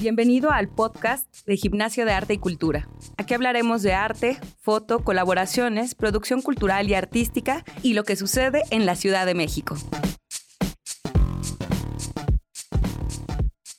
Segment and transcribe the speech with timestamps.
[0.00, 2.88] Bienvenido al podcast de Gimnasio de Arte y Cultura.
[3.16, 8.86] Aquí hablaremos de arte, foto, colaboraciones, producción cultural y artística y lo que sucede en
[8.86, 9.74] la Ciudad de México.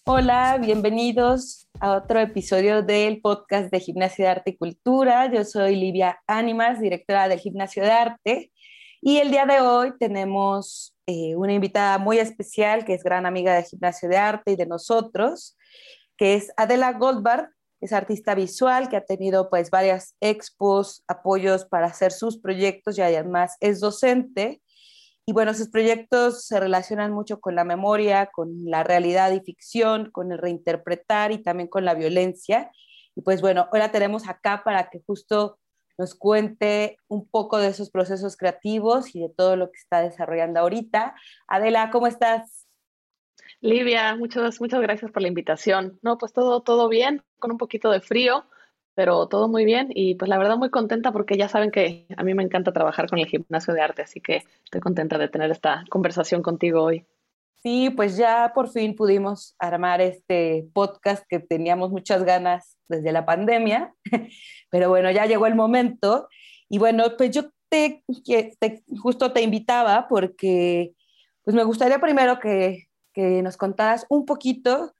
[0.04, 5.32] Hola, bienvenidos a otro episodio del podcast de Gimnasio de Arte y Cultura.
[5.32, 8.52] Yo soy Livia Ánimas, directora del Gimnasio de Arte.
[9.00, 13.54] Y el día de hoy tenemos eh, una invitada muy especial que es gran amiga
[13.54, 15.56] de Gimnasio de Arte y de nosotros
[16.20, 21.88] que es Adela Goldberg, es artista visual que ha tenido pues varias expos, apoyos para
[21.88, 24.62] hacer sus proyectos y además es docente.
[25.26, 30.12] Y bueno, sus proyectos se relacionan mucho con la memoria, con la realidad y ficción,
[30.12, 32.70] con el reinterpretar y también con la violencia.
[33.16, 35.58] Y pues bueno, hoy tenemos acá para que justo
[35.98, 40.60] nos cuente un poco de esos procesos creativos y de todo lo que está desarrollando
[40.60, 41.16] ahorita.
[41.48, 42.69] Adela, ¿cómo estás?
[43.62, 46.00] Livia, muchas, muchas gracias por la invitación.
[46.02, 48.46] No, pues todo, todo bien, con un poquito de frío,
[48.96, 52.24] pero todo muy bien y pues la verdad muy contenta porque ya saben que a
[52.24, 55.52] mí me encanta trabajar con el gimnasio de arte, así que estoy contenta de tener
[55.52, 57.06] esta conversación contigo hoy.
[57.62, 63.26] Sí, pues ya por fin pudimos armar este podcast que teníamos muchas ganas desde la
[63.26, 63.94] pandemia,
[64.70, 66.30] pero bueno, ya llegó el momento
[66.70, 68.04] y bueno, pues yo te,
[68.60, 70.94] te justo te invitaba porque
[71.44, 72.89] pues me gustaría primero que
[73.20, 74.94] que nos contaras un poquito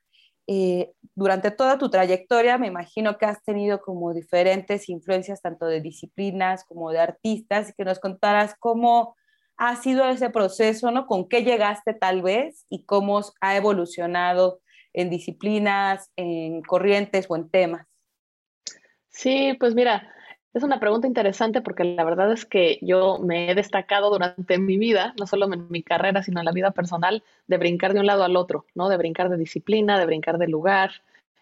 [0.46, 5.80] eh, durante toda tu trayectoria, me imagino que has tenido como diferentes influencias tanto de
[5.80, 9.16] disciplinas como de artistas y que nos contaras cómo
[9.56, 11.08] ha sido ese proceso, ¿no?
[11.08, 14.60] Con qué llegaste tal vez y cómo ha evolucionado
[14.92, 17.88] en disciplinas, en corrientes o en temas.
[19.08, 20.14] Sí, pues mira,
[20.54, 24.78] es una pregunta interesante porque la verdad es que yo me he destacado durante mi
[24.78, 28.08] vida, no solo en mi carrera, sino en la vida personal, de brincar de un
[28.08, 28.90] lado al otro, ¿no?
[28.90, 30.92] De brincar de disciplina, de brincar de lugar.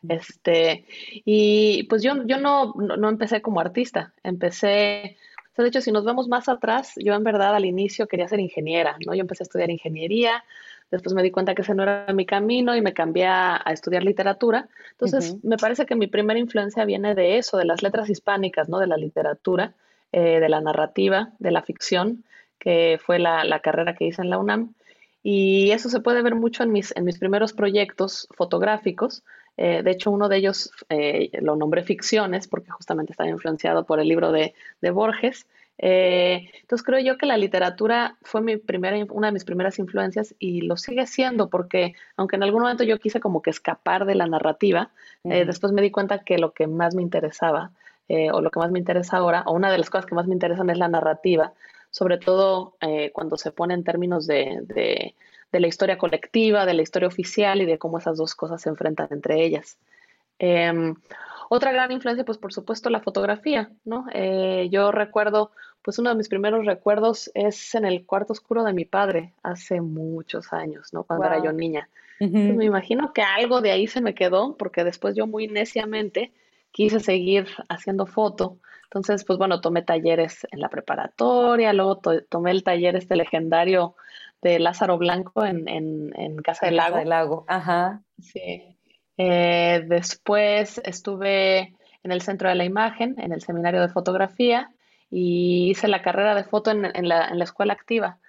[0.08, 0.86] Este,
[1.25, 5.17] y pues yo, yo no, no, empecé como artista, empecé,
[5.52, 8.27] o sea, de hecho, si nos vemos más atrás, yo en verdad al inicio quería
[8.27, 9.15] ser ingeniera, ¿no?
[9.15, 10.43] Yo empecé a estudiar ingeniería,
[10.89, 14.03] Después me di cuenta que ese no era mi camino y me cambié a, estudiar
[14.03, 14.70] literatura.
[14.92, 18.80] Entonces, me parece que mi primera influencia viene de eso, de las letras hispánicas, ¿no?
[18.80, 19.73] De la literatura,
[20.14, 22.23] eh, de la narrativa, de la ficción,
[22.58, 24.73] que fue la, carrera que hice en la UNAM.
[25.23, 29.23] Y eso se puede ver mucho en mis, en mis primeros proyectos fotográficos.
[29.58, 33.99] Eh, de hecho, uno de ellos eh, lo nombré Ficciones porque justamente estaba influenciado por
[33.99, 35.48] el libro de, de Borges.
[35.80, 40.33] Eh, entonces creo yo que la literatura fue mi primera, una de mis primeras influencias
[40.39, 44.16] y lo sigue siendo porque aunque en algún momento yo quise como que escapar de
[44.16, 44.89] la narrativa,
[45.23, 47.71] eh, después me di cuenta que lo que más me interesaba
[48.08, 50.27] eh, o lo que más me interesa ahora, o una de las cosas que más
[50.27, 51.54] me interesan es la narrativa,
[51.92, 52.76] sobre todo
[53.14, 55.16] cuando se pone en términos de, de,
[55.52, 58.70] de, la historia colectiva, de la historia oficial y de cómo esas dos cosas se
[58.70, 59.77] enfrentan entre ellas.
[60.39, 60.95] Em,
[61.49, 64.05] otra gran influencia, pues por supuesto, la fotografía, ¿no?
[64.70, 65.52] Yo recuerdo,
[65.87, 69.80] pues uno de mis primeros recuerdos es en el cuarto oscuro de mi padre, hace
[69.80, 71.05] muchos años, ¿no?
[71.05, 71.87] Cuando era yo niña.
[72.20, 76.33] me imagino que algo de ahí se me quedó, porque después yo muy neciamente
[76.71, 78.58] quise seguir haciendo foto.
[78.83, 83.95] Entonces, pues bueno, tomé talleres en la preparatoria, luego tomé el taller este legendario
[84.42, 86.89] de Lázaro Blanco en, en, Casa del Lago.
[86.89, 88.02] Casa del Lago, ajá.
[88.21, 88.75] Sí,
[89.15, 94.69] eh, después estuve en el Centro de la Imagen, en el seminario de fotografía,
[95.09, 98.19] y hice la carrera de foto en, la, escuela activa.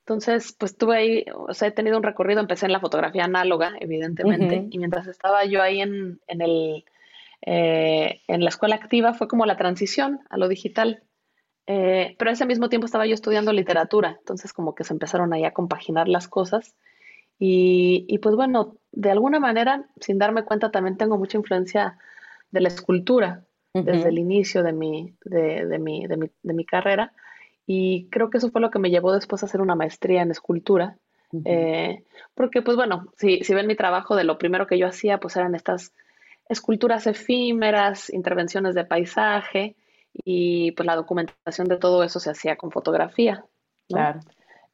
[0.00, 3.72] Entonces, pues tuve ahí, o sea, he tenido un recorrido, empecé en la fotografía análoga,
[3.80, 6.84] evidentemente, y mientras estaba yo ahí en, el,
[7.42, 11.02] eh, en la escuela activa fue como la transición a lo digital.
[11.66, 15.44] Eh, pero ese mismo tiempo estaba yo estudiando literatura, entonces como que se empezaron ahí
[15.44, 16.76] a compaginar las cosas
[17.38, 21.98] y, pues bueno, de alguna manera, sin darme cuenta, también tengo mucha influencia
[22.50, 26.64] de la escultura desde el inicio de mi, de, de, mi, de, mi, de, mi,
[26.64, 27.12] carrera.
[27.66, 30.30] Y creo que eso fue lo que me llevó después a hacer una maestría en
[30.30, 30.96] escultura.
[31.44, 35.18] Eh, porque, pues bueno, si, si ven mi trabajo, de lo primero que yo hacía,
[35.18, 35.92] pues eran estas
[36.48, 39.74] esculturas efímeras, intervenciones de paisaje
[40.12, 43.44] y pues la documentación de todo eso se hacía con fotografía.
[43.88, 44.20] Claro.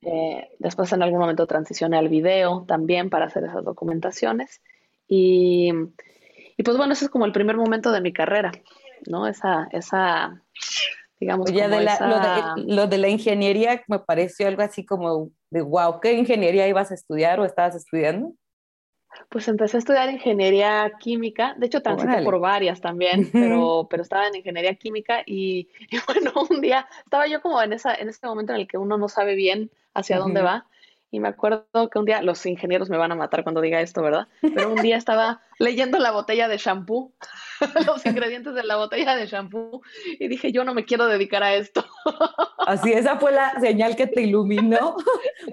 [0.02, 4.60] Eh, después en algún momento transicioné al video también para hacer esas documentaciones.
[5.08, 5.72] Y,
[6.56, 8.52] y, pues bueno, ese es como el primer momento de mi carrera,
[9.06, 9.26] ¿no?
[9.26, 10.42] Esa, esa
[11.20, 16.00] digamos, ya de la, Lo, de, la ingeniería me pareció algo así como de, wow,
[16.00, 18.32] ¿qué ingeniería ibas a estudiar o estabas estudiando?
[19.28, 24.28] Pues empecé a estudiar ingeniería química, de hecho transité por varias también, pero, pero estaba
[24.28, 25.68] en ingeniería química y,
[26.06, 28.96] bueno, un día estaba yo como en, esa, en ese momento en el que uno
[28.96, 30.66] no sabe bien hacia dónde va
[31.10, 34.02] y me acuerdo que un día, los ingenieros me van a matar cuando diga esto,
[34.02, 34.28] ¿verdad?
[34.40, 37.12] Pero un día estaba leyendo la botella de shampoo,
[37.86, 39.82] los ingredientes de la botella de shampoo,
[40.18, 41.84] y dije, yo no me quiero dedicar a esto.
[42.66, 44.96] Así, esa fue la señal que te iluminó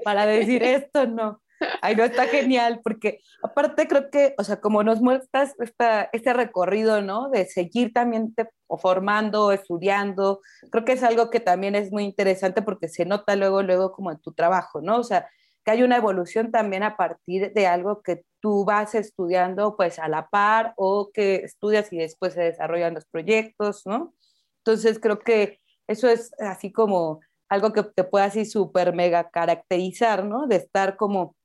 [0.03, 1.41] para decir esto, no.
[1.81, 6.33] Ay, no, está genial, porque aparte creo que, o sea, como nos muestras esta, este
[6.33, 7.29] recorrido, ¿no?
[7.29, 12.03] De seguir también te, o formando, estudiando, creo que es algo que también es muy
[12.03, 14.97] interesante porque se nota luego, luego como en tu trabajo, ¿no?
[14.97, 15.27] O sea,
[15.67, 20.07] que hay una evolución también a partir de algo que tú vas estudiando pues a
[20.07, 24.13] la par o que estudias y después se desarrollan los proyectos, ¿no?
[24.59, 27.19] Entonces creo que eso es así como
[27.49, 30.47] algo que te puede así súper mega caracterizar, ¿no?
[30.47, 31.35] De estar como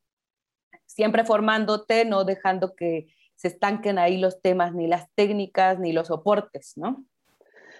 [0.86, 6.06] siempre formándote, no dejando que se estanquen ahí los temas, ni las técnicas, ni los
[6.06, 7.04] soportes, ¿no?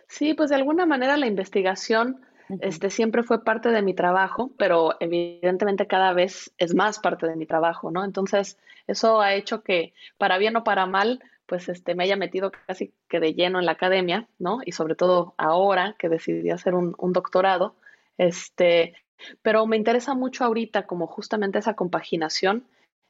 [0.08, 2.20] Sí, pues de alguna manera la investigación
[2.60, 7.36] este, siempre fue parte de mi trabajo, pero evidentemente cada vez es más parte de
[7.36, 8.04] mi trabajo, ¿no?
[8.04, 12.52] Entonces, eso ha hecho que, para bien o para mal, pues este, me haya metido
[12.66, 14.60] casi que de lleno en la academia, ¿no?
[14.64, 17.74] Y sobre todo ahora que decidí hacer un, un doctorado,
[18.18, 18.94] este,
[19.42, 22.64] pero me interesa mucho ahorita como justamente esa compaginación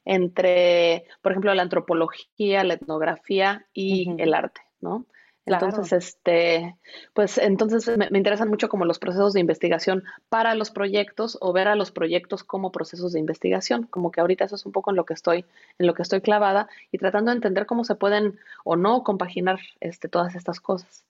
[0.05, 5.05] entre, por ejemplo, la antropología, la etnografía y el arte, ¿no?
[5.45, 6.77] Entonces, este,
[7.13, 11.67] pues entonces me, interesan mucho como los procesos de investigación para los proyectos o ver
[11.67, 14.95] a los proyectos como procesos de investigación, como que ahorita eso es un poco en
[14.95, 15.45] lo que estoy,
[15.79, 19.59] en lo que estoy clavada y tratando de entender cómo se pueden o no compaginar
[19.81, 21.05] este, todas estas cosas.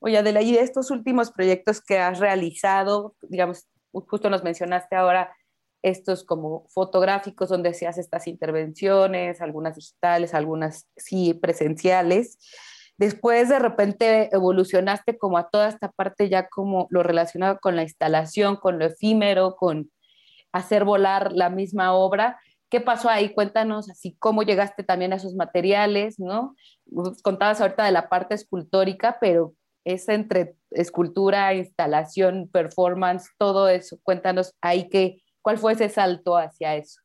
[0.00, 5.32] Oye, Adela, y de estos últimos proyectos que has realizado, digamos, justo nos mencionaste ahora
[5.82, 12.38] estos como fotográficos donde se hacen estas intervenciones, algunas digitales, algunas sí presenciales.
[13.00, 17.82] Después de repente evolucionaste como a toda esta parte ya como lo relacionado con la
[17.82, 19.90] instalación, con lo efímero, con
[20.52, 22.38] hacer volar la misma obra.
[22.68, 23.32] ¿Qué pasó ahí?
[23.32, 26.54] Cuéntanos así cómo llegaste también a esos materiales, ¿no?
[27.22, 33.98] Contabas ahorita de la parte escultórica, pero es entre escultura, instalación, performance, todo eso.
[34.02, 37.00] Cuéntanos ahí qué, cuál fue ese salto hacia eso.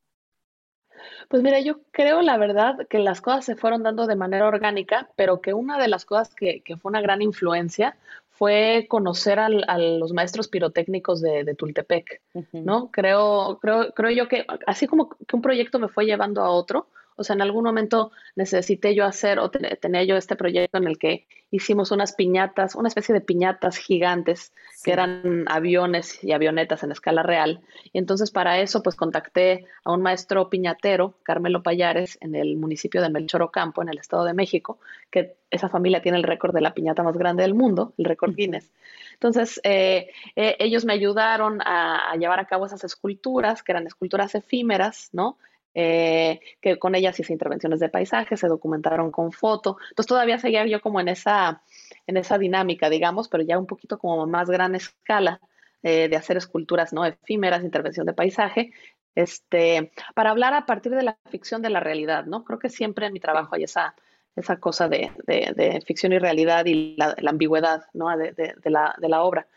[1.30, 5.10] Pues mira, yo creo la verdad que las cosas se fueron dando de manera orgánica,
[5.16, 7.98] pero que una de las cosas que, fue una gran influencia
[8.30, 12.22] fue conocer a los maestros pirotécnicos de, Tultepec,
[12.52, 12.92] ¿no?
[12.92, 16.88] Creo, creo, creo yo que así como que un proyecto me fue llevando a otro,
[17.16, 20.98] o sea, en algún momento necesité yo hacer o tenía yo este proyecto en el
[20.98, 24.54] que hicimos unas piñatas, una especie de piñatas gigantes
[24.84, 27.62] que eran aviones y avionetas en escala real.
[27.94, 33.02] Y entonces para eso pues contacté a un maestro piñatero, Carmelo Payares, en el municipio
[33.02, 34.80] de Melchor Ocampo, en el Estado de México,
[35.10, 38.36] que esa familia tiene el récord de la piñata más grande del mundo, el récord
[38.36, 38.72] Guinness.
[39.14, 43.88] Entonces, eh, eh, ellos me ayudaron a, a, llevar a cabo esas esculturas, que eran
[43.88, 45.38] esculturas efímeras, ¿no?
[45.78, 49.78] Eh, que con ellas hice intervenciones de paisaje, se documentaron con foto.
[49.90, 51.62] Entonces todavía seguía yo como en esa,
[52.08, 55.42] en esa dinámica, digamos, pero ya un poquito como más gran escala
[55.84, 58.72] eh, de hacer esculturas no efímeras, intervención de paisaje,
[59.16, 62.46] este, para hablar a partir de la ficción de la realidad, ¿no?
[62.46, 63.96] Creo que siempre en mi trabajo hay esa,
[64.36, 68.16] esa cosa de, de, ficción y realidad y la, ambigüedad, ¿no?
[68.18, 69.48] De, de, la, de la obra.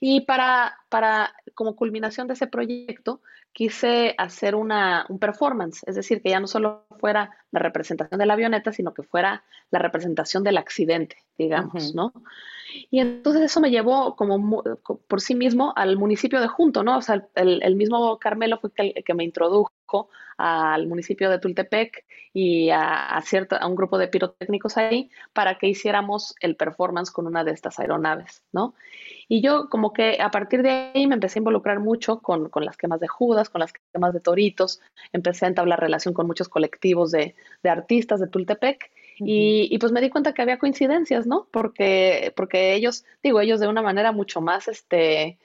[0.00, 3.22] Y para, para, como culminación de ese proyecto,
[3.52, 8.26] quise hacer una, un performance, es decir, que ya no solo fuera la representación de
[8.26, 12.12] la avioneta, sino que fuera la representación del accidente, digamos, ¿no?
[12.90, 14.62] Y entonces eso me llevó como
[15.08, 16.98] por sí mismo al municipio de Junto, ¿no?
[16.98, 22.70] O sea, el, mismo Carmelo fue el que me introdujo al municipio de Tultepec y
[22.70, 27.44] a, cierto, a un grupo de pirotécnicos ahí para que hiciéramos el performance con una
[27.44, 28.74] de estas aeronaves, ¿no?
[29.28, 32.76] Y yo como que a partir de ahí me empecé a involucrar mucho con, las
[32.76, 34.80] quemas de Judas, con las quemas de Toritos,
[35.12, 37.34] empecé a entablar relación con muchos colectivos de,
[37.64, 41.46] artistas de Tultepec y, y, pues me di cuenta que había coincidencias, ¿no?
[41.50, 45.38] Porque, porque ellos, digo, ellos de una manera mucho más, este,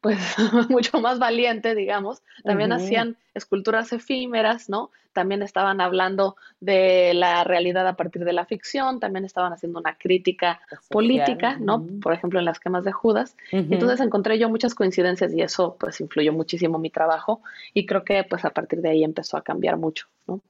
[0.00, 0.18] pues
[0.70, 2.22] mucho más valiente, digamos.
[2.44, 4.90] También hacían esculturas efímeras, ¿no?
[5.12, 9.96] También estaban hablando de la realidad a partir de la ficción, también estaban haciendo una
[9.96, 11.86] crítica política, ¿no?
[12.00, 13.36] Por ejemplo, en las quemas de Judas.
[13.50, 17.42] Entonces encontré yo muchas coincidencias y eso pues influyó muchísimo mi trabajo
[17.74, 20.40] y creo que pues a partir de ahí empezó a cambiar mucho, ¿no?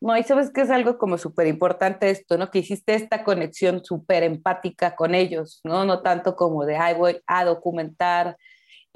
[0.00, 2.50] No, y sabes que es algo como súper importante esto, ¿no?
[2.50, 5.84] Que hiciste esta conexión súper empática con ellos, ¿no?
[5.86, 8.36] No tanto como de, ay, voy a documentar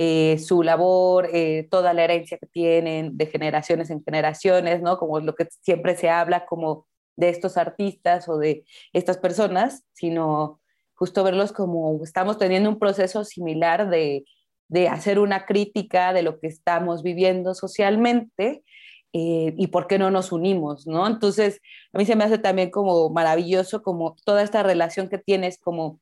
[0.02, 4.96] eh, su labor, eh, toda la herencia que tienen de generaciones en generaciones, ¿no?
[4.96, 8.64] Como lo que siempre se habla como de estos artistas o de
[8.94, 10.58] estas personas, sino
[10.94, 14.24] justo verlos como estamos teniendo un proceso similar de,
[14.68, 18.62] de hacer una crítica de lo que estamos viviendo socialmente
[19.12, 21.06] eh, y por qué no nos unimos, ¿no?
[21.06, 21.60] Entonces,
[21.92, 26.00] a mí se me hace también como maravilloso como toda esta relación que tienes como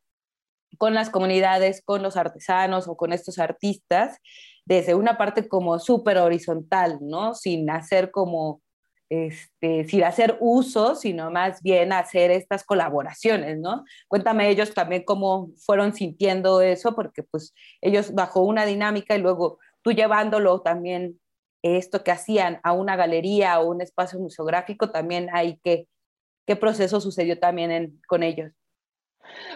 [0.76, 4.18] con las comunidades, con los artesanos o con estos artistas,
[4.64, 7.34] desde una parte como súper horizontal, ¿no?
[7.34, 8.60] Sin hacer como,
[9.08, 13.84] este, sin hacer uso, sino más bien hacer estas colaboraciones, ¿no?
[14.08, 19.58] Cuéntame ellos también cómo fueron sintiendo eso, porque pues ellos bajo una dinámica y luego
[19.82, 21.18] tú llevándolo también
[21.62, 25.88] esto que hacían a una galería o un espacio museográfico, también hay que,
[26.46, 28.52] ¿qué proceso sucedió también con ellos?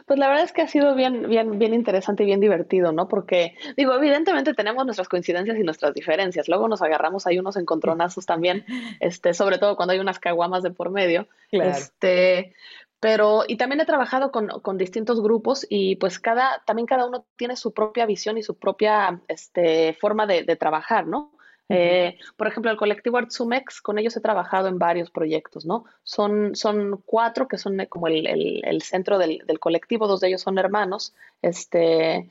[0.06, 3.08] Pues la verdad es que ha sido bien, bien, bien interesante y bien divertido, ¿no?
[3.08, 6.48] Porque, digo, evidentemente tenemos nuestras coincidencias y nuestras diferencias.
[6.48, 8.64] Luego nos agarramos ahí unos encontronazos también,
[9.00, 11.28] este, sobre todo cuando hay unas caguamas de por medio.
[11.50, 12.54] Este,
[13.00, 17.26] pero, y también he trabajado con, con, distintos grupos y pues cada, también cada uno
[17.36, 21.31] tiene su propia visión y su propia este, forma de, de trabajar, ¿no?
[21.68, 25.84] Eh, por ejemplo, el colectivo Artsumex, con ellos he trabajado en varios proyectos, ¿no?
[26.02, 30.58] Son, son cuatro que son como el, centro del, del, colectivo, dos de ellos son
[30.58, 32.30] hermanos, este,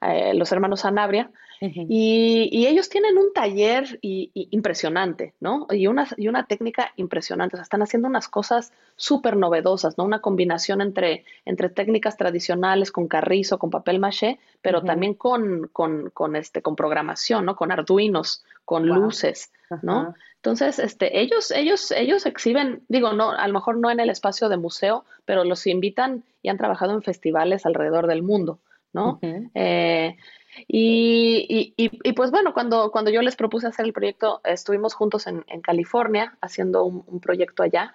[0.00, 1.30] eh, los hermanos Sanabria,
[1.62, 5.66] y, ellos tienen un taller impresionante, ¿no?
[5.70, 7.56] Y una, y una técnica impresionante.
[7.56, 10.04] O sea, están haciendo unas cosas súper novedosas, ¿no?
[10.04, 16.36] Una combinación entre, entre técnicas tradicionales con carrizo, con papel maché, pero también con, con,
[16.36, 17.56] este, con programación, ¿no?
[17.56, 19.52] Con arduinos, con luces,
[19.82, 20.14] ¿no?
[20.36, 24.48] Entonces, este, ellos, ellos, ellos exhiben, digo, no, a lo mejor no en el espacio
[24.48, 28.58] de museo, pero los invitan y han trabajado en festivales alrededor del mundo,
[28.92, 29.20] ¿no?
[30.68, 35.44] Y, y, pues bueno, cuando, cuando yo les propuse hacer el proyecto, estuvimos juntos en,
[35.48, 37.94] en California haciendo un, proyecto allá,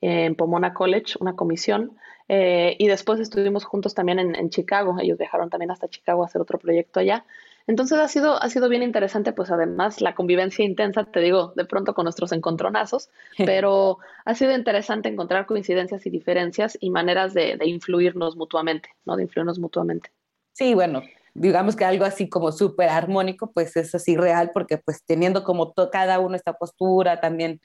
[0.00, 1.96] en Pomona College, una comisión,
[2.28, 6.26] eh, y después estuvimos juntos también en, en, Chicago, ellos viajaron también hasta Chicago a
[6.26, 7.24] hacer otro proyecto allá.
[7.66, 11.66] Entonces ha sido, ha sido bien interesante, pues además la convivencia intensa, te digo, de
[11.66, 17.56] pronto con nuestros encontronazos, pero ha sido interesante encontrar coincidencias y diferencias y maneras de,
[17.56, 19.16] de influirnos mutuamente, ¿no?
[19.16, 20.10] De influirnos mutuamente.
[20.52, 21.02] Sí, bueno,
[21.34, 25.72] digamos que algo así como súper armónico, pues es así real, porque pues teniendo como
[25.92, 27.60] cada uno esta postura, también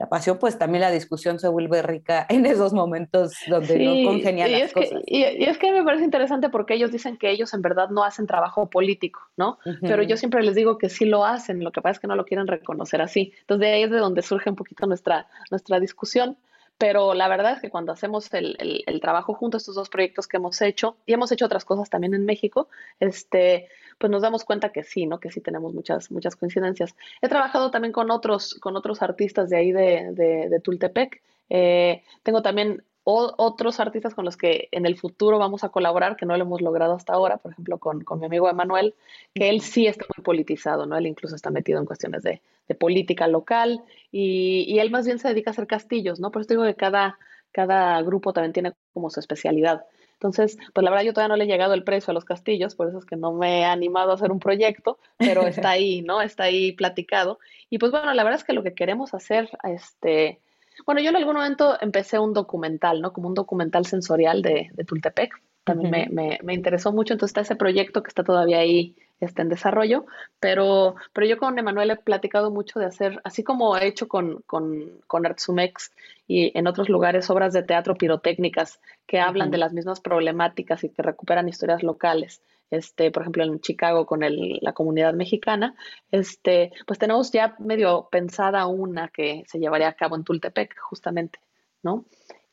[0.00, 4.50] la pasión, pues también la discusión se vuelve rica en esos momentos donde no congenian
[4.50, 5.02] las cosas.
[5.04, 8.26] y, es que me parece interesante porque ellos dicen que ellos en verdad no hacen
[8.26, 9.58] trabajo político, ¿no?
[9.82, 12.16] Pero yo siempre les digo que sí lo hacen, lo que pasa es que no
[12.16, 13.34] lo quieren reconocer así.
[13.42, 16.38] Entonces de ahí es de donde surge un poquito nuestra, nuestra discusión.
[16.80, 20.62] Pero la verdad es que cuando hacemos el, trabajo junto estos dos proyectos que hemos
[20.62, 22.70] hecho, y hemos hecho otras cosas también en México,
[23.00, 23.68] este,
[23.98, 25.20] pues nos damos cuenta que sí, ¿no?
[25.20, 26.96] Que sí tenemos muchas, muchas coincidencias.
[27.20, 31.20] He trabajado también con otros, con otros artistas de ahí de, Tultepec.
[31.50, 36.26] Eh, tengo también otros artistas con los que en el futuro vamos a colaborar, que
[36.26, 38.94] no lo hemos logrado hasta ahora, por ejemplo, con, mi amigo Emanuel,
[39.34, 40.96] que él sí está muy politizado, ¿no?
[40.96, 42.40] Él incluso está metido en cuestiones de,
[42.78, 46.30] política local y, él más bien se dedica a hacer castillos, ¿no?
[46.30, 47.18] Por eso digo que cada,
[47.50, 49.84] cada grupo también tiene como su especialidad.
[50.12, 52.76] Entonces, pues la verdad yo todavía no le he llegado el precio a los castillos,
[52.76, 56.02] por eso es que no me he animado a hacer un proyecto, pero está ahí,
[56.02, 56.22] ¿no?
[56.22, 57.40] Está ahí platicado.
[57.70, 60.40] Y pues bueno, la verdad es que lo que queremos hacer, este,
[60.86, 63.12] bueno, yo en algún momento empecé un documental, ¿no?
[63.12, 65.32] Como un documental sensorial de, Tultepec.
[65.64, 67.14] También me, interesó mucho.
[67.14, 70.06] Entonces está ese proyecto que está todavía ahí está en desarrollo,
[70.40, 74.42] pero, pero yo con Emanuel he platicado mucho de hacer, así como he hecho con,
[74.46, 75.92] con, con Artsumex
[76.26, 80.88] y en otros lugares, obras de teatro pirotécnicas que hablan de las mismas problemáticas y
[80.88, 85.74] que recuperan historias locales este, por ejemplo, en Chicago con la comunidad mexicana,
[86.10, 91.38] este, pues tenemos ya medio pensada una que se llevaría a cabo en Tultepec, justamente,
[91.82, 92.04] ¿no?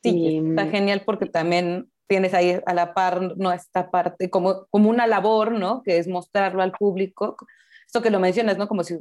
[0.02, 3.52] Sí, está genial porque también tienes ahí a la par ¿no?
[3.52, 5.82] esta parte como, como una labor, ¿no?
[5.82, 7.36] Que es mostrarlo al público.
[7.86, 8.68] Esto que lo mencionas, ¿no?
[8.68, 8.98] Como si,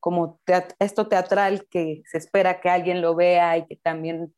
[0.00, 0.40] como
[0.78, 4.34] esto teatral que se espera que alguien lo vea y que también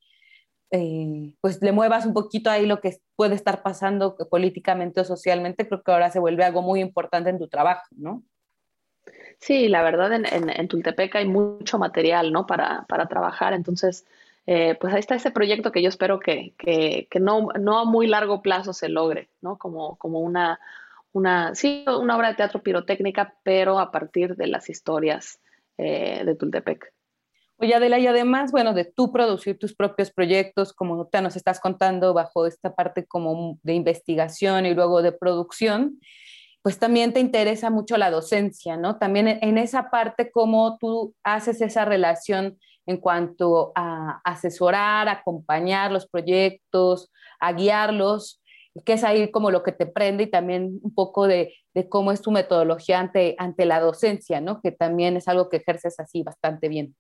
[0.71, 5.67] eh, pues le muevas un poquito ahí lo que puede estar pasando políticamente o socialmente,
[5.67, 8.23] creo que ahora se vuelve algo muy importante en tu trabajo, ¿no?
[9.41, 12.47] Sí, la verdad en, Tultepec hay mucho material, ¿no?
[12.47, 14.05] Para, para trabajar, entonces,
[14.47, 17.85] eh, pues ahí está ese proyecto que yo espero que, que, que, no, no a
[17.85, 19.57] muy largo plazo se logre, ¿no?
[19.57, 20.59] Como, como una,
[21.13, 25.41] una, sí, una obra de teatro pirotécnica, pero a partir de las historias
[25.79, 26.93] eh, de Tultepec.
[27.61, 31.59] Oye, Adela, y además, bueno, de tú producir tus propios proyectos, como te nos estás
[31.59, 35.99] contando bajo esta parte como de investigación y luego de producción,
[36.63, 38.99] pues también te interesa mucho la docencia, ¿no?
[38.99, 46.07] También en esa parte, cómo tú haces esa relación en cuanto a asesorar, acompañar los
[46.09, 47.11] proyectos,
[47.41, 48.41] a guiarlos,
[48.85, 52.13] que es ahí como lo que te prende y también un poco de, de, cómo
[52.13, 54.61] es tu metodología ante, ante la docencia, ¿no?
[54.61, 56.95] Que también es algo que ejerces así bastante bien.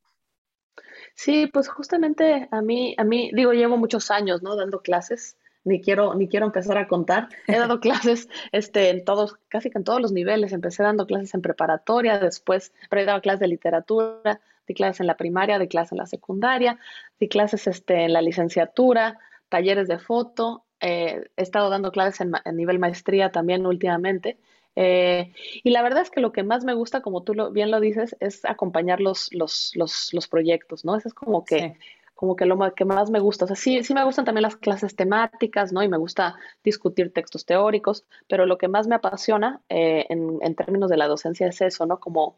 [1.18, 4.54] Sí, pues justamente a mí, a mí, digo, llevo muchos años, ¿no?
[4.54, 7.28] Dando clases, ni quiero, ni quiero empezar a contar.
[7.48, 10.52] He dado clases, este, en todos, casi que en todos los niveles.
[10.52, 15.08] Empecé dando clases en preparatoria, después, pero he dado clases de literatura, di clases en
[15.08, 16.78] la primaria, di clases en la secundaria,
[17.18, 22.56] di clases, este, en la licenciatura, talleres de foto, eh, he estado dando clases en,
[22.56, 24.38] nivel maestría también últimamente.
[24.80, 25.32] Eh,
[25.64, 28.16] y la verdad es que lo que más me gusta, como tú bien lo dices,
[28.20, 30.94] es acompañar los, los, los, proyectos, ¿no?
[30.94, 31.76] Eso es como que,
[32.14, 33.44] como que lo que más me gusta.
[33.44, 35.82] O sea, sí, sí me gustan también las clases temáticas, ¿no?
[35.82, 40.54] Y me gusta discutir textos teóricos, pero lo que más me apasiona eh, en, en,
[40.54, 41.98] términos de la docencia es eso, ¿no?
[41.98, 42.36] Como,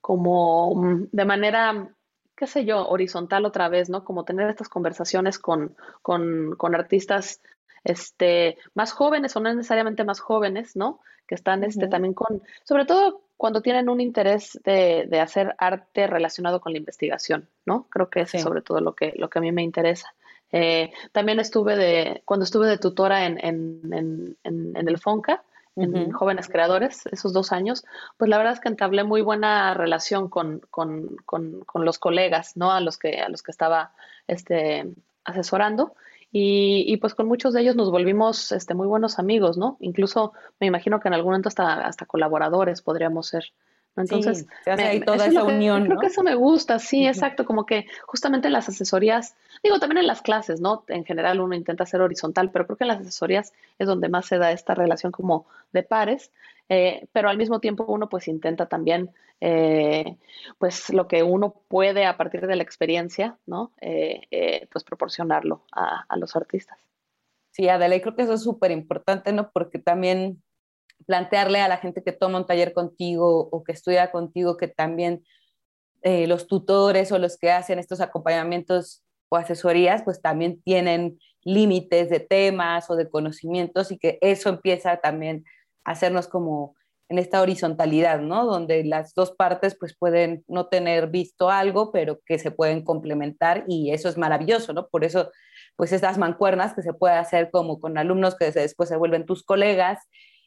[0.00, 1.90] como mm, de manera
[2.36, 4.04] qué sé yo, horizontal otra vez, ¿no?
[4.04, 7.40] Como tener estas conversaciones con, con, con artistas
[7.84, 11.00] este, más jóvenes o no necesariamente más jóvenes, ¿no?
[11.26, 16.06] Que están este, también con, sobre todo cuando tienen un interés de, de, hacer arte
[16.06, 17.86] relacionado con la investigación, ¿no?
[17.90, 20.14] Creo que es sobre todo lo que, lo que a mí me interesa.
[20.52, 25.42] Eh, también estuve de, cuando estuve de tutora en, en, en, en el FONCA,
[25.76, 27.84] en Jóvenes Creadores, esos dos años,
[28.16, 32.56] pues la verdad es que entablé muy buena relación con, con, con, con los colegas,
[32.56, 32.72] ¿no?
[32.72, 33.92] A los que, a los que estaba
[34.26, 34.86] este,
[35.24, 35.94] asesorando.
[36.38, 39.78] Y, pues con muchos de ellos nos volvimos este, muy buenos amigos, ¿no?
[39.80, 43.54] Incluso me imagino que en algún momento hasta, hasta colaboradores podríamos ser.
[43.96, 45.86] Entonces, sí, toda esa unión.
[45.86, 49.98] Creo que eso me gusta, sí, exacto, como que justamente en las asesorías, digo, también
[49.98, 50.84] en las clases, ¿no?
[50.88, 54.26] En general uno intenta ser horizontal, pero creo que en las asesorías es donde más
[54.26, 56.30] se da esta relación como de pares,
[56.68, 59.10] eh, pero al mismo tiempo uno pues intenta también,
[59.40, 60.16] eh,
[60.58, 63.72] pues lo que uno puede a partir de la experiencia, ¿no?
[63.80, 66.78] Eh, pues proporcionarlo a, a los artistas.
[67.50, 69.50] Sí, Adela, y creo que eso es súper importante, ¿no?
[69.50, 70.42] Porque también
[71.06, 75.24] plantearle a la gente que toma un taller contigo o que estudia contigo que también
[76.02, 82.10] eh, los tutores o los que hacen estos acompañamientos o asesorías, pues también tienen límites
[82.10, 85.44] de temas o de conocimientos y que eso empieza también
[85.84, 86.74] a hacernos como
[87.08, 88.44] en esta horizontalidad, ¿no?
[88.46, 93.64] Donde las dos partes pues pueden no tener visto algo, pero que se pueden complementar
[93.68, 94.88] y eso es maravilloso, ¿no?
[94.88, 95.30] Por eso
[95.76, 99.44] pues estas mancuernas que se puede hacer como con alumnos que después se vuelven tus
[99.44, 100.00] colegas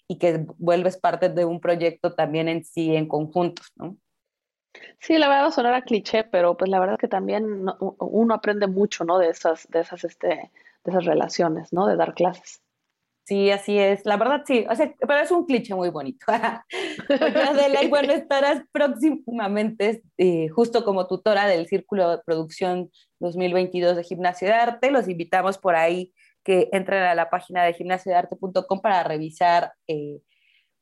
[0.09, 3.95] y que vuelves parte de un proyecto también en sí, en conjuntos, ¿no?
[4.99, 7.65] Sí, la verdad sonará cliché, pero pues la verdad que también
[7.99, 9.19] uno aprende mucho, ¿no?
[9.19, 11.85] De esas, de esas, este, de esas relaciones, ¿no?
[11.85, 12.61] De dar clases.
[13.25, 14.03] Sí, así es.
[14.07, 14.65] La verdad, sí.
[14.67, 16.25] O sea, pero es un cliché muy bonito.
[16.27, 24.47] Adela, bueno, estarás próximamente eh, justo como tutora del Círculo de Producción 2022 de Gimnasia
[24.47, 24.89] de Arte.
[24.89, 26.11] Los invitamos por ahí
[26.43, 30.21] que entren a la página de gimnasiadearte.com para revisar eh,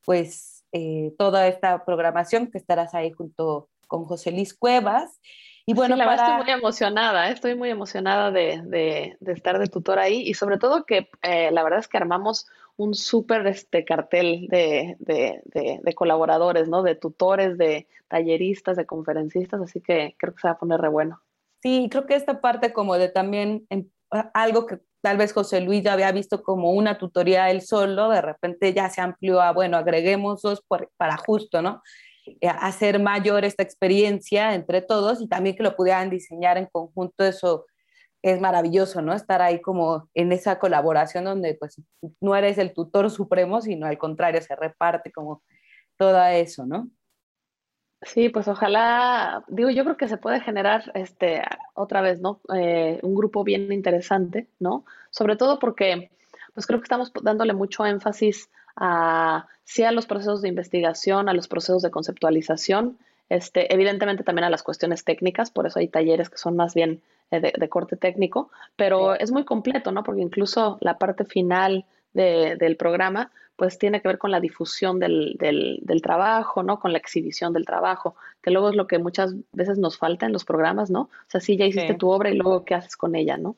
[0.04, 5.20] pues eh, toda esta programación que estarás ahí junto con José Luis Cuevas.
[5.66, 7.32] Y bueno, la verdad estoy muy emocionada, ¿eh?
[7.32, 11.88] estoy muy emocionada de, estar de tutor ahí y sobre todo que la verdad es
[11.88, 12.46] que armamos
[12.78, 16.82] un súper este, cartel de, de, colaboradores, ¿no?
[16.82, 20.88] De tutores, de talleristas, de conferencistas, así que creo que se va a poner re
[20.88, 21.20] bueno.
[21.60, 23.66] Sí, creo que esta parte como de también
[24.10, 28.22] algo que tal vez José Luis ya había visto como una tutoría él solo, de
[28.22, 30.62] repente ya se amplió a, bueno, agreguemos dos
[30.96, 31.82] para justo, ¿no?
[32.40, 37.24] Eh, hacer mayor esta experiencia entre todos y también que lo pudieran diseñar en conjunto,
[37.24, 37.66] eso
[38.22, 39.14] es maravilloso, ¿no?
[39.14, 41.80] Estar ahí como en esa colaboración donde pues
[42.20, 45.42] no eres el tutor supremo, sino al contrario, se reparte como
[45.96, 46.90] todo eso, ¿no?
[48.02, 51.42] Sí, pues ojalá, digo, yo creo que se puede generar este
[51.74, 52.40] otra vez, ¿no?
[52.54, 54.84] Eh, un grupo bien interesante, ¿no?
[55.10, 56.10] Sobre todo porque,
[56.54, 61.34] pues creo que estamos dándole mucho énfasis a sí a los procesos de investigación, a
[61.34, 66.30] los procesos de conceptualización, este, evidentemente también a las cuestiones técnicas, por eso hay talleres
[66.30, 70.02] que son más bien eh, de, corte técnico, pero es muy completo, ¿no?
[70.02, 71.84] Porque incluso la parte final
[72.22, 76.78] del programa, pues tiene que ver con la difusión del, del, trabajo, ¿no?
[76.78, 80.32] Con la exhibición del trabajo, que luego es lo que muchas veces nos falta en
[80.32, 81.02] los programas, ¿no?
[81.02, 83.56] O sea, sí, ya hiciste tu obra y luego qué haces con ella, ¿no?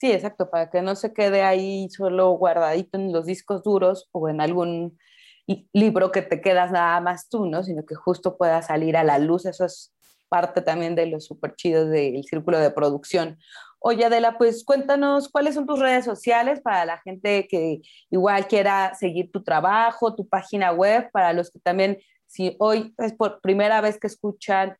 [0.00, 4.28] Sí, exacto, para que no se quede ahí solo guardadito en los discos duros o
[4.28, 4.98] en algún
[5.72, 7.62] libro que te quedas nada más tú, ¿no?
[7.62, 9.46] Sino que justo pueda salir a la luz.
[9.46, 9.92] Eso es
[10.28, 13.38] parte también de lo súper chido del círculo de producción.
[13.84, 18.94] Oye, Adela, pues cuéntanos cuáles son tus redes sociales para la gente que igual quiera
[18.94, 23.80] seguir tu trabajo, tu página web, para los que también, si hoy es por primera
[23.80, 24.76] vez que escuchan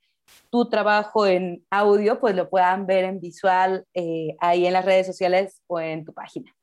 [0.51, 5.09] tu trabajo en audio, pues lo puedan ver en visual eh, ahí en las redes
[5.09, 6.55] sociales o en tu página.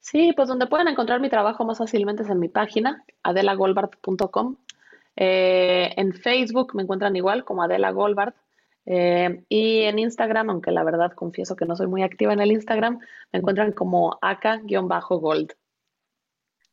[0.00, 4.56] Sí, pues donde pueden encontrar mi trabajo más fácilmente es en mi página, adelagolbart.com.
[5.16, 8.34] Eh, en Facebook me encuentran igual como Adela Goldbart.
[8.86, 12.52] Eh, y en Instagram, aunque la verdad confieso que no soy muy activa en el
[12.52, 12.98] Instagram,
[13.32, 15.52] me encuentran como aka-gold.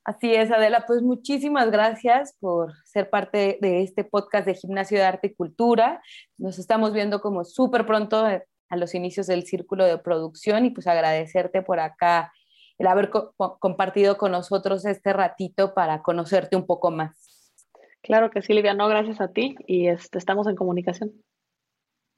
[0.04, 5.04] Así es, Adela, pues muchísimas gracias por ser parte de este podcast de Gimnasio de
[5.04, 6.02] Arte y Cultura.
[6.38, 10.88] Nos estamos viendo como súper pronto a los inicios del círculo de producción y pues
[10.88, 12.32] agradecerte por acá
[12.80, 13.12] el haber
[13.60, 17.56] compartido con nosotros este ratito para conocerte un poco más.
[18.02, 21.12] Claro que sí, Livia, no, gracias a ti y este, estamos en comunicación.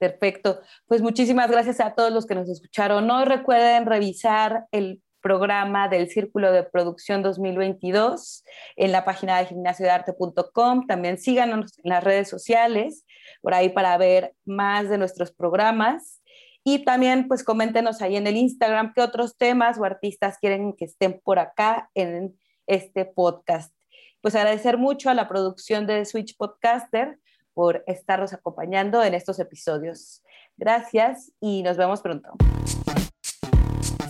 [0.02, 0.62] Perfecto.
[0.88, 3.06] Pues muchísimas gracias a todos los que nos escucharon.
[3.06, 8.44] No recuerden revisar el programa del Círculo de Producción 2022
[8.78, 10.88] en la página de gimnasiodearte.com.
[10.88, 13.06] También síganos en las redes sociales
[13.44, 16.24] por ahí para ver más de nuestros programas.
[16.64, 20.86] Y también, pues coméntenos ahí en el Instagram qué otros temas o artistas quieren que
[20.86, 23.72] estén por acá en este podcast.
[24.20, 27.20] Pues agradecer mucho a la producción de Switch Podcaster
[27.54, 30.24] por estarnos acompañando en estos episodios.
[30.58, 32.34] Gracias y nos vemos pronto.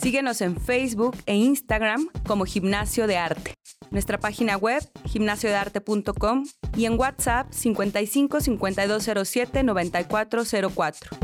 [0.01, 3.53] Síguenos en Facebook e Instagram como Gimnasio de Arte.
[3.91, 11.17] Nuestra página web gimnasiodearte.com y en WhatsApp 55 5207 9404.